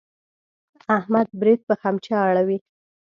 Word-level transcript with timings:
احمد 0.97 1.27
برېت 1.39 1.61
په 1.69 1.73
خمچه 1.81 2.13
اړوي. 2.27 2.57